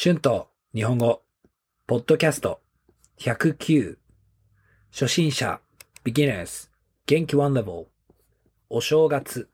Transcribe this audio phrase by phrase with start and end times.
[0.00, 0.46] 春と
[0.76, 1.22] 日本語、
[1.88, 2.60] ポッドキャスト
[3.18, 3.96] 109、
[4.92, 5.60] 初心者、
[6.04, 6.70] beginners、
[7.06, 7.86] 元気 one level、
[8.70, 9.48] お正月、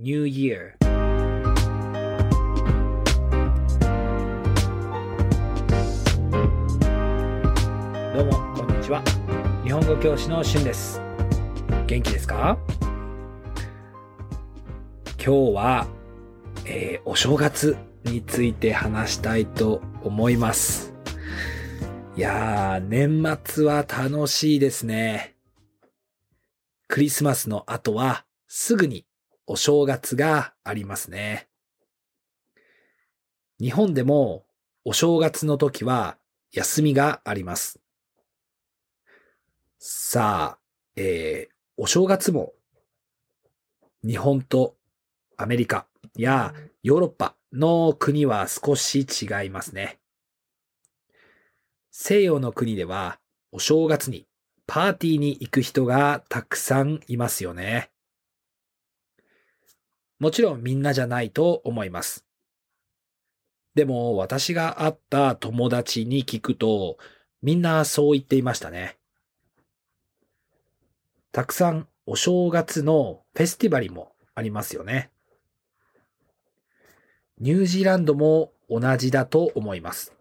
[0.00, 0.78] New Year。
[8.14, 9.02] どうも、こんにちは。
[9.62, 11.02] 日本語教師の春です。
[11.86, 12.56] 元気ですか？
[15.22, 15.86] 今日は、
[16.64, 20.94] えーお正月について話したいと思います。
[22.16, 25.34] いやー、年末は楽しいですね。
[26.88, 29.06] クリスマスの後はすぐに
[29.46, 31.48] お正月がありますね。
[33.58, 34.44] 日本でも
[34.84, 36.18] お正月の時は
[36.50, 37.80] 休みがあります。
[39.78, 40.58] さあ、
[40.96, 42.52] えー、お正月も
[44.04, 44.76] 日本と
[45.36, 49.98] アメリカやヨーロッパの国は少し違いますね。
[51.90, 53.18] 西洋の国では
[53.52, 54.26] お正月に
[54.66, 57.90] パーティーに行く人がたくさんいますよね。
[60.18, 62.24] もちろんみんなじゃないと思います。
[63.74, 66.96] でも私が会った友達に聞くと
[67.42, 68.96] みんなそう言っていましたね。
[71.32, 75.10] たくさんお正月のフェスティバルもありますよね。
[77.42, 80.14] ニュージーランドも同じだと思います。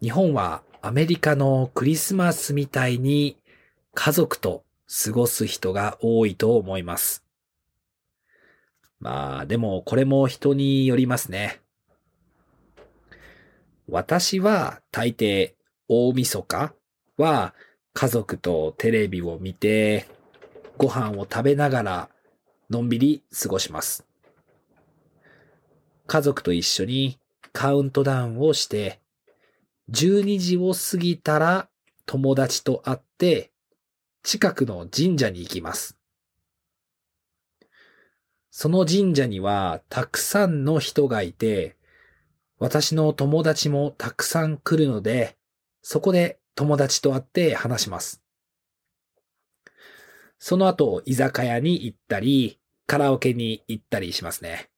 [0.00, 3.36] 日本はアメリカのクリスマスみたいに
[3.92, 4.62] 家族と
[5.04, 7.24] 過ごす人が多いと思います。
[9.00, 11.60] まあ、でもこれも人によりますね。
[13.88, 15.54] 私は大抵
[15.88, 16.72] 大晦日
[17.16, 17.52] は
[17.94, 20.06] 家族とテレビを見て
[20.78, 22.08] ご飯を食べながら
[22.70, 24.06] のんびり過ごします。
[26.06, 27.18] 家族と一緒に
[27.52, 29.00] カウントダウンをして、
[29.90, 31.68] 12時を過ぎたら
[32.06, 33.50] 友達と会って、
[34.22, 35.96] 近くの神社に行きます。
[38.50, 41.76] その神社にはたくさんの人がいて、
[42.58, 45.36] 私の友達もたくさん来るので、
[45.82, 48.22] そこで友達と会って話します。
[50.38, 54.70] その後、居酒屋に行ったり、カラオケに行ったりしますね。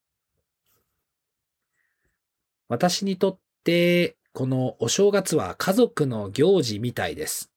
[2.69, 7.51] 私にとって、このお正月は家族の行事みたいです。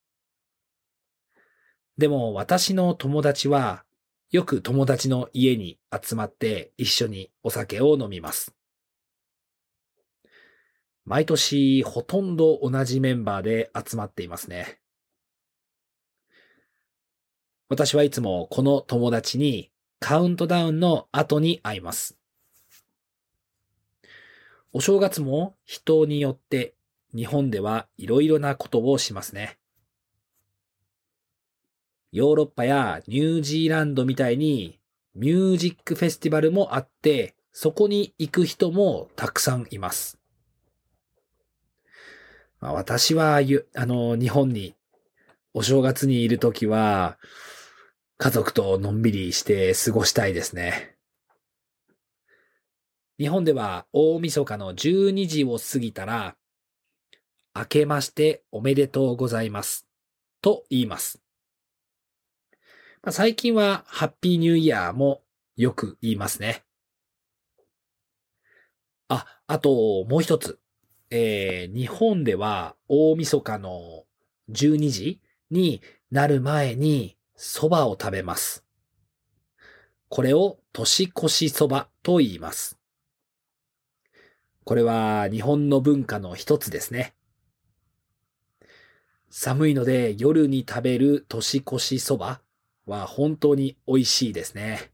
[1.98, 3.84] でも私の友達は、
[4.32, 8.56] よく友達の家に集まって一緒にお酒を飲みます。
[11.04, 14.80] 毎年ほとんど同じメンバーで集まっていますね。
[17.68, 22.21] 私はいつもこの友達にカウントダウンの後に会います。
[24.74, 26.76] お正月も人によって
[27.14, 29.58] 日本ではいろいろなことをしますね。
[32.12, 34.80] ヨーロッパやニュージーランドみたいに
[35.14, 40.18] ミュージックフェスティバルもあって、そこに行く人もたくさんいます。
[42.62, 44.76] まあ、私はゆ、あの、日本に
[45.54, 47.18] お正月にいるときは、
[48.18, 50.96] 家族とのんびりして過ごしたいですね。
[53.22, 56.36] 日本では大晦日の12時を過ぎたら、
[57.56, 59.86] 明けましておめでとうございます。
[60.42, 61.22] と言います。
[63.04, 65.22] まあ最近はハッピーニューイヤーも
[65.56, 66.64] よく言いますね。
[69.08, 69.70] あ、あと
[70.10, 70.60] もう一つ。
[71.12, 74.06] えー日本では大晦日の
[74.50, 75.22] 12時
[75.52, 78.66] になる前に蕎麦を食べます。
[80.10, 82.81] これを年越し蕎麦と言います。
[84.64, 87.14] これは日本の文化の一つですね。
[89.30, 92.42] 寒いので夜に食べる年越しそば
[92.86, 94.92] は本当に美味しいですね。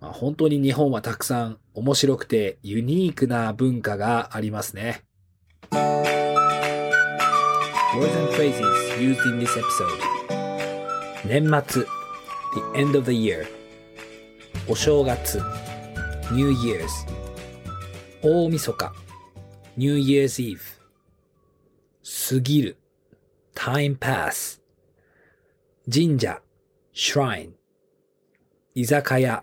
[0.00, 5.04] まあ、本当に日本はたくさん面白くてユニークな文化がありますね。
[11.26, 11.84] 年末
[12.52, 13.46] The end of the year
[14.66, 15.40] お正月
[16.32, 17.19] New Year's
[18.22, 18.92] 大晦日
[19.78, 20.60] New Year's Eve
[22.04, 22.76] 過ぎる
[23.54, 24.60] Time pass
[25.90, 26.42] 神社
[26.92, 27.52] Shrine
[28.74, 29.42] 居酒屋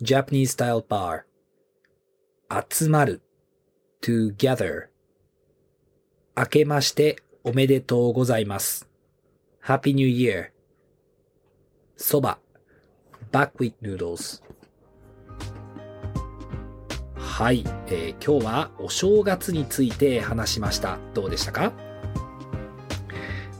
[0.00, 1.24] Japanese style bar
[2.70, 3.20] 集まる
[4.00, 4.86] Together
[6.36, 8.88] 明けましておめでとうございます
[9.60, 10.50] Happy New Year
[11.96, 12.38] そば
[13.32, 14.40] Buckwheat noodles
[17.34, 21.00] はい、えー、今日はお正月について話しました。
[21.14, 21.72] どうでしたか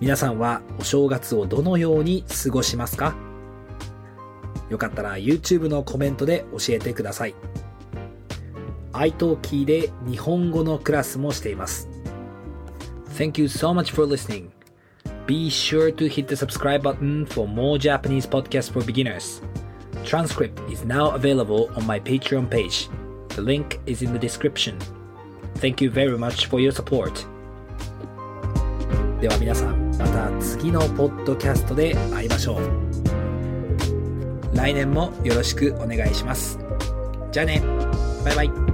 [0.00, 3.16] 皆さんはお正月をどのように過ごしますか
[4.70, 7.34] よかったら YouTube のコメントで教えてください。
[8.92, 11.88] iTalki で日本語のクラスもしています。
[13.18, 14.50] Thank you so much for listening.
[15.26, 19.42] Be sure to hit the subscribe button for more Japanese podcasts for beginners.
[20.04, 22.88] Transcript is now available on my Patreon page.
[23.34, 24.78] The link is in the description.
[25.56, 27.26] Thank you very much for your support.
[29.20, 34.56] では皆さん、また次のポッドキャストで会いましょう。
[34.56, 36.58] 来年もよろしくお願いします。
[37.32, 37.62] じゃあね。
[38.24, 38.73] バイバイ。